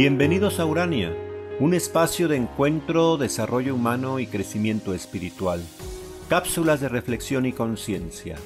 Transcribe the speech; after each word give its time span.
Bienvenidos 0.00 0.60
a 0.60 0.64
Urania, 0.64 1.12
un 1.58 1.74
espacio 1.74 2.28
de 2.28 2.36
encuentro, 2.36 3.16
desarrollo 3.16 3.74
humano 3.74 4.20
y 4.20 4.28
crecimiento 4.28 4.94
espiritual. 4.94 5.60
Cápsulas 6.28 6.80
de 6.80 6.88
reflexión 6.88 7.46
y 7.46 7.52
conciencia. 7.52 8.36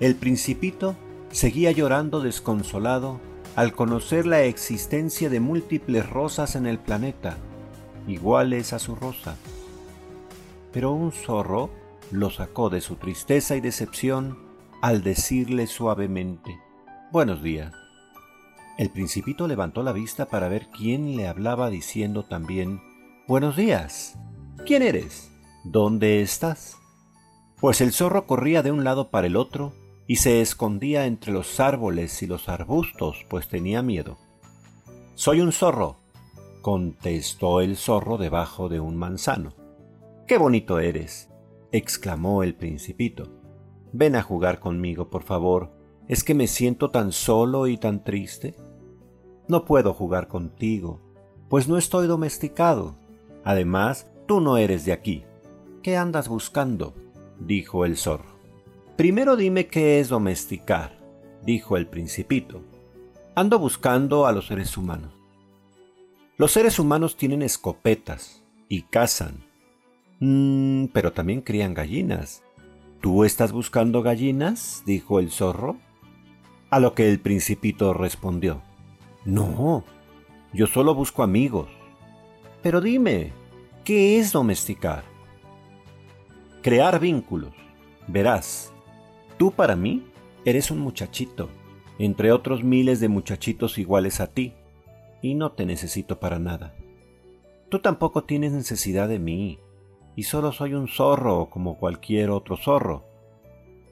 El 0.00 0.14
principito 0.14 0.96
seguía 1.30 1.72
llorando 1.72 2.20
desconsolado 2.20 3.20
al 3.54 3.74
conocer 3.74 4.24
la 4.24 4.44
existencia 4.44 5.28
de 5.28 5.40
múltiples 5.40 6.08
rosas 6.08 6.56
en 6.56 6.64
el 6.64 6.78
planeta, 6.78 7.36
iguales 8.08 8.72
a 8.72 8.78
su 8.78 8.94
rosa. 8.94 9.36
Pero 10.72 10.92
un 10.92 11.12
zorro 11.12 11.68
lo 12.10 12.30
sacó 12.30 12.70
de 12.70 12.80
su 12.80 12.96
tristeza 12.96 13.56
y 13.56 13.60
decepción 13.60 14.38
al 14.80 15.02
decirle 15.02 15.66
suavemente, 15.66 16.58
Buenos 17.10 17.42
días. 17.42 17.81
El 18.78 18.90
principito 18.90 19.46
levantó 19.46 19.82
la 19.82 19.92
vista 19.92 20.26
para 20.26 20.48
ver 20.48 20.68
quién 20.70 21.16
le 21.16 21.28
hablaba 21.28 21.68
diciendo 21.68 22.24
también, 22.24 22.80
Buenos 23.28 23.56
días. 23.56 24.18
¿Quién 24.66 24.82
eres? 24.82 25.30
¿Dónde 25.64 26.22
estás? 26.22 26.78
Pues 27.60 27.80
el 27.80 27.92
zorro 27.92 28.26
corría 28.26 28.62
de 28.62 28.72
un 28.72 28.82
lado 28.82 29.10
para 29.10 29.26
el 29.26 29.36
otro 29.36 29.72
y 30.06 30.16
se 30.16 30.40
escondía 30.40 31.06
entre 31.06 31.32
los 31.32 31.60
árboles 31.60 32.22
y 32.22 32.26
los 32.26 32.48
arbustos, 32.48 33.24
pues 33.28 33.46
tenía 33.46 33.82
miedo. 33.82 34.18
Soy 35.14 35.40
un 35.40 35.52
zorro, 35.52 35.98
contestó 36.62 37.60
el 37.60 37.76
zorro 37.76 38.18
debajo 38.18 38.68
de 38.68 38.80
un 38.80 38.96
manzano. 38.96 39.54
¡Qué 40.26 40.38
bonito 40.38 40.80
eres! 40.80 41.28
exclamó 41.72 42.42
el 42.42 42.54
principito. 42.54 43.28
Ven 43.92 44.16
a 44.16 44.22
jugar 44.22 44.58
conmigo, 44.60 45.10
por 45.10 45.22
favor. 45.22 45.81
¿Es 46.12 46.24
que 46.24 46.34
me 46.34 46.46
siento 46.46 46.90
tan 46.90 47.10
solo 47.10 47.68
y 47.68 47.78
tan 47.78 48.04
triste? 48.04 48.54
No 49.48 49.64
puedo 49.64 49.94
jugar 49.94 50.28
contigo, 50.28 51.00
pues 51.48 51.68
no 51.68 51.78
estoy 51.78 52.06
domesticado. 52.06 52.96
Además, 53.44 54.06
tú 54.26 54.42
no 54.42 54.58
eres 54.58 54.84
de 54.84 54.92
aquí. 54.92 55.24
¿Qué 55.82 55.96
andas 55.96 56.28
buscando? 56.28 56.92
dijo 57.40 57.86
el 57.86 57.96
zorro. 57.96 58.36
Primero 58.94 59.36
dime 59.36 59.68
qué 59.68 60.00
es 60.00 60.10
domesticar, 60.10 60.98
dijo 61.46 61.78
el 61.78 61.86
principito. 61.86 62.60
Ando 63.34 63.58
buscando 63.58 64.26
a 64.26 64.32
los 64.32 64.48
seres 64.48 64.76
humanos. 64.76 65.14
Los 66.36 66.52
seres 66.52 66.78
humanos 66.78 67.16
tienen 67.16 67.40
escopetas 67.40 68.42
y 68.68 68.82
cazan. 68.82 69.46
Mm, 70.20 70.88
pero 70.92 71.14
también 71.14 71.40
crían 71.40 71.72
gallinas. 71.72 72.42
¿Tú 73.00 73.24
estás 73.24 73.50
buscando 73.50 74.02
gallinas? 74.02 74.82
dijo 74.84 75.18
el 75.18 75.30
zorro. 75.30 75.78
A 76.72 76.80
lo 76.80 76.94
que 76.94 77.10
el 77.10 77.20
principito 77.20 77.92
respondió. 77.92 78.62
No, 79.26 79.84
yo 80.54 80.66
solo 80.66 80.94
busco 80.94 81.22
amigos. 81.22 81.68
Pero 82.62 82.80
dime, 82.80 83.34
¿qué 83.84 84.18
es 84.18 84.32
domesticar? 84.32 85.04
Crear 86.62 86.98
vínculos. 86.98 87.52
Verás, 88.08 88.72
tú 89.36 89.50
para 89.50 89.76
mí 89.76 90.02
eres 90.46 90.70
un 90.70 90.78
muchachito, 90.78 91.50
entre 91.98 92.32
otros 92.32 92.64
miles 92.64 93.00
de 93.00 93.08
muchachitos 93.08 93.76
iguales 93.76 94.18
a 94.20 94.28
ti, 94.28 94.54
y 95.20 95.34
no 95.34 95.52
te 95.52 95.66
necesito 95.66 96.20
para 96.20 96.38
nada. 96.38 96.74
Tú 97.68 97.80
tampoco 97.80 98.24
tienes 98.24 98.52
necesidad 98.52 99.10
de 99.10 99.18
mí, 99.18 99.58
y 100.16 100.22
solo 100.22 100.52
soy 100.52 100.72
un 100.72 100.88
zorro 100.88 101.50
como 101.50 101.76
cualquier 101.76 102.30
otro 102.30 102.56
zorro. 102.56 103.04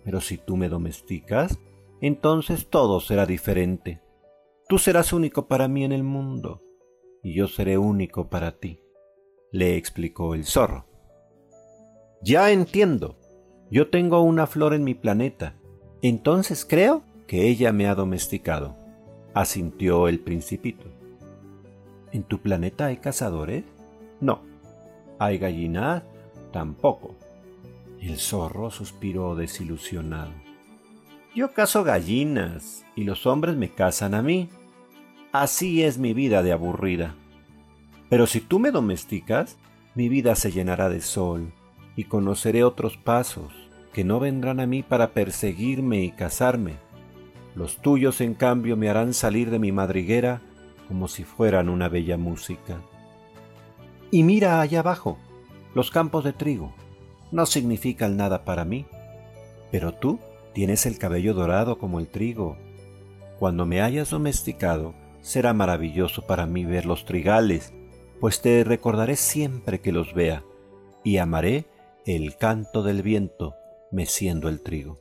Pero 0.03 0.23
si 0.23 0.39
tú 0.39 0.57
me 0.57 0.71
domesticas, 0.71 1.59
entonces 2.01 2.69
todo 2.69 3.01
será 3.01 3.27
diferente. 3.27 4.01
Tú 4.69 4.79
serás 4.79 5.13
único 5.13 5.49
para 5.49 5.69
mí 5.69 5.85
en 5.85 5.93
el 5.93 6.03
mundo, 6.03 6.63
y 7.23 7.35
yo 7.35 7.49
seré 7.49 7.77
único 7.77 8.29
para 8.29 8.59
ti, 8.59 8.81
le 9.53 9.77
explicó 9.77 10.35
el 10.35 10.45
zorro. 10.45 10.87
Ya 12.23 12.51
entiendo. 12.51 13.17
Yo 13.71 13.89
tengo 13.89 14.21
una 14.23 14.47
flor 14.47 14.75
en 14.75 14.83
mi 14.83 14.95
planeta, 14.95 15.55
entonces 16.03 16.67
creo 16.69 17.03
que 17.29 17.49
ella 17.49 17.73
me 17.73 17.87
ha 17.87 17.95
domesticado, 17.95 18.77
asintió 19.33 20.09
el 20.09 20.19
principito. 20.19 20.87
¿En 22.11 22.25
tu 22.25 22.41
planeta 22.41 22.87
hay 22.87 22.97
cazadores? 22.97 23.65
No. 24.21 24.43
¿Hay 25.21 25.39
gallinas? 25.39 26.03
Tampoco. 26.53 27.15
El 28.01 28.19
zorro 28.19 28.71
suspiró 28.71 29.37
desilusionado. 29.37 30.33
Yo 31.33 31.53
cazo 31.53 31.85
gallinas 31.85 32.85
y 32.97 33.05
los 33.05 33.25
hombres 33.25 33.55
me 33.55 33.69
cazan 33.69 34.15
a 34.15 34.23
mí. 34.23 34.49
Así 35.31 35.85
es 35.85 35.97
mi 35.97 36.13
vida 36.13 36.43
de 36.43 36.51
aburrida. 36.51 37.15
Pero 38.09 38.27
si 38.27 38.41
tú 38.41 38.59
me 38.59 38.73
domesticas, 38.73 39.57
mi 39.95 40.09
vida 40.09 40.35
se 40.35 40.51
llenará 40.51 40.89
de 40.89 41.01
sol 41.01 41.53
y 41.95 42.05
conoceré 42.05 42.65
otros 42.65 42.97
pasos 42.97 43.53
que 43.93 44.03
no 44.03 44.19
vendrán 44.19 44.59
a 44.59 44.67
mí 44.67 44.83
para 44.83 45.13
perseguirme 45.13 46.03
y 46.03 46.11
cazarme. 46.11 46.75
Los 47.55 47.77
tuyos, 47.77 48.21
en 48.21 48.35
cambio, 48.35 48.77
me 48.77 48.89
harán 48.89 49.15
salir 49.15 49.51
de 49.51 49.61
mi 49.61 49.71
madriguera 49.71 50.43
como 50.89 51.07
si 51.07 51.23
fueran 51.23 51.69
una 51.69 51.89
bella 51.89 52.17
música. 52.17 52.81
Y 54.11 54.25
mira 54.25 54.61
allá 54.61 54.81
abajo, 54.81 55.17
los 55.77 55.93
campos 55.93 56.25
de 56.25 56.33
trigo. 56.33 56.75
No 57.31 57.47
significan 57.47 58.17
nada 58.17 58.45
para 58.45 58.65
mí. 58.65 58.87
Pero 59.71 59.95
tú 59.95 60.19
tienes 60.53 60.87
el 60.87 60.99
cabello 60.99 61.35
dorado 61.35 61.79
como 61.79 61.99
el 61.99 62.09
trigo. 62.09 62.57
Cuando 63.39 63.67
me 63.67 63.81
hayas 63.81 64.11
domesticado, 64.11 64.95
será 65.21 65.53
maravilloso 65.53 66.27
para 66.27 66.47
mí 66.47 66.65
ver 66.65 66.87
los 66.87 67.05
trigales, 67.05 67.73
pues 68.21 68.41
te 68.43 68.65
recordaré 68.65 69.17
siempre 69.17 69.81
que 69.81 69.93
los 69.93 70.15
vea, 70.15 70.45
y 71.05 71.19
amaré 71.19 71.67
el 72.05 72.37
canto 72.37 72.83
del 72.83 73.03
viento 73.03 73.55
meciendo 73.91 74.49
el 74.49 74.63
trigo. 74.63 74.99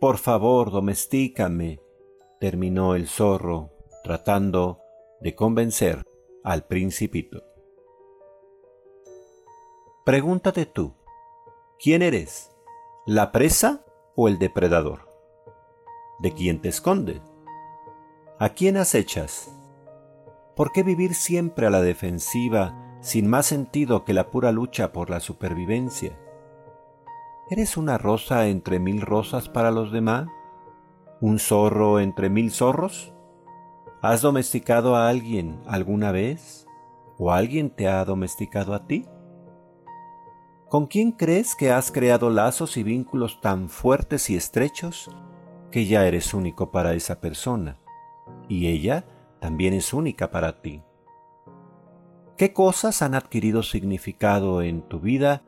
Por 0.00 0.18
favor, 0.18 0.70
domestícame, 0.70 1.80
terminó 2.40 2.94
el 2.94 3.08
zorro, 3.08 3.70
tratando 4.02 4.80
de 5.20 5.34
convencer 5.34 6.04
al 6.42 6.64
principito. 6.64 7.44
Pregúntate 10.04 10.66
tú, 10.66 10.94
¿quién 11.78 12.02
eres? 12.02 12.50
¿La 13.06 13.30
presa 13.30 13.84
o 14.16 14.28
el 14.28 14.38
depredador? 14.38 15.08
¿De 16.18 16.32
quién 16.32 16.60
te 16.60 16.68
escondes? 16.68 17.20
¿A 18.38 18.50
quién 18.50 18.76
acechas? 18.76 19.54
¿Por 20.56 20.72
qué 20.72 20.82
vivir 20.82 21.14
siempre 21.14 21.66
a 21.66 21.70
la 21.70 21.80
defensiva 21.80 22.96
sin 23.00 23.28
más 23.28 23.46
sentido 23.46 24.04
que 24.04 24.12
la 24.12 24.30
pura 24.30 24.52
lucha 24.52 24.92
por 24.92 25.10
la 25.10 25.20
supervivencia? 25.20 26.18
¿Eres 27.50 27.76
una 27.76 27.98
rosa 27.98 28.48
entre 28.48 28.78
mil 28.78 29.00
rosas 29.00 29.48
para 29.48 29.70
los 29.70 29.92
demás? 29.92 30.28
¿Un 31.20 31.38
zorro 31.38 32.00
entre 32.00 32.30
mil 32.30 32.50
zorros? 32.50 33.12
¿Has 34.00 34.22
domesticado 34.22 34.96
a 34.96 35.08
alguien 35.08 35.62
alguna 35.66 36.12
vez? 36.12 36.66
¿O 37.18 37.32
alguien 37.32 37.70
te 37.70 37.88
ha 37.88 38.04
domesticado 38.04 38.74
a 38.74 38.86
ti? 38.86 39.06
¿Con 40.72 40.86
quién 40.86 41.12
crees 41.12 41.54
que 41.54 41.70
has 41.70 41.92
creado 41.92 42.30
lazos 42.30 42.78
y 42.78 42.82
vínculos 42.82 43.42
tan 43.42 43.68
fuertes 43.68 44.30
y 44.30 44.36
estrechos 44.36 45.10
que 45.70 45.84
ya 45.84 46.06
eres 46.06 46.32
único 46.32 46.72
para 46.72 46.94
esa 46.94 47.20
persona? 47.20 47.76
y 48.48 48.68
ella 48.68 49.04
también 49.38 49.74
es 49.74 49.92
única 49.92 50.30
para 50.30 50.62
ti. 50.62 50.82
¿Qué 52.38 52.54
cosas 52.54 53.02
han 53.02 53.14
adquirido 53.14 53.62
significado 53.62 54.62
en 54.62 54.80
tu 54.80 54.98
vida 54.98 55.42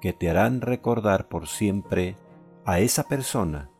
que 0.00 0.12
te 0.12 0.30
harán 0.30 0.60
recordar 0.60 1.28
por 1.28 1.48
siempre 1.48 2.16
a 2.64 2.78
esa 2.78 3.08
persona 3.08 3.72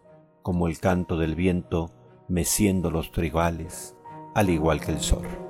como 0.42 0.66
el 0.66 0.80
canto 0.80 1.16
del 1.16 1.36
viento 1.36 1.92
meciendo 2.26 2.90
los 2.90 3.12
trigales, 3.12 3.96
al 4.34 4.50
igual 4.50 4.80
que 4.80 4.90
el 4.90 5.00
sol? 5.00 5.49